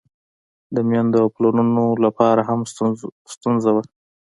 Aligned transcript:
د 0.75 0.77
میندو 0.89 1.17
او 1.23 1.27
پلرونو 1.35 1.85
له 2.03 2.09
پاره 2.17 2.43
هم 2.49 2.59
ستونزه 3.61 3.69
وه. 3.75 3.83